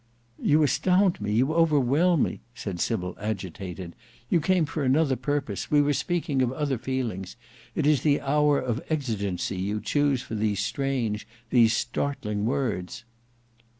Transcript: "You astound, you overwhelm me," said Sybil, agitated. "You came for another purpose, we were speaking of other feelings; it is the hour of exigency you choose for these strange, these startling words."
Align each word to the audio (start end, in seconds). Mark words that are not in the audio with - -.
"You 0.41 0.63
astound, 0.63 1.19
you 1.21 1.53
overwhelm 1.53 2.23
me," 2.23 2.41
said 2.55 2.79
Sybil, 2.79 3.15
agitated. 3.19 3.95
"You 4.31 4.41
came 4.41 4.65
for 4.65 4.81
another 4.83 5.15
purpose, 5.15 5.69
we 5.69 5.79
were 5.79 5.93
speaking 5.93 6.41
of 6.41 6.51
other 6.51 6.79
feelings; 6.79 7.35
it 7.75 7.85
is 7.85 8.01
the 8.01 8.19
hour 8.19 8.57
of 8.59 8.81
exigency 8.89 9.57
you 9.57 9.79
choose 9.79 10.23
for 10.23 10.33
these 10.33 10.59
strange, 10.59 11.27
these 11.51 11.73
startling 11.73 12.45
words." 12.47 13.03